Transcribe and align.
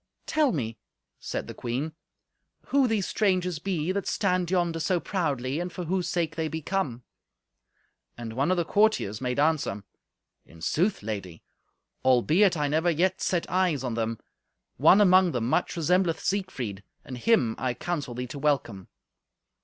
"Tell 0.25 0.51
me," 0.51 0.79
said 1.19 1.45
the 1.45 1.53
queen, 1.53 1.93
"who 2.69 2.87
these 2.87 3.07
strangers 3.07 3.59
be 3.59 3.91
that 3.91 4.07
stand 4.07 4.49
yonder 4.49 4.79
so 4.79 4.99
proudly, 4.99 5.59
and 5.59 5.71
for 5.71 5.83
whose 5.83 6.09
sake 6.09 6.35
they 6.35 6.47
be 6.47 6.59
come." 6.59 7.03
And 8.17 8.33
one 8.33 8.49
of 8.49 8.57
the 8.57 8.65
courtiers 8.65 9.21
made 9.21 9.37
answer. 9.39 9.83
"In 10.43 10.59
sooth, 10.59 11.03
Lady, 11.03 11.43
albeit 12.03 12.57
I 12.57 12.67
never 12.67 12.89
yet 12.89 13.21
set 13.21 13.47
eyes 13.47 13.83
on 13.83 13.93
them, 13.93 14.17
one 14.77 15.01
among 15.01 15.33
them 15.33 15.47
much 15.47 15.75
resembleth 15.77 16.19
Siegfried, 16.19 16.81
and 17.05 17.15
him 17.15 17.53
I 17.59 17.75
counsel 17.75 18.15
thee 18.15 18.25
to 18.25 18.39
welcome. 18.39 18.87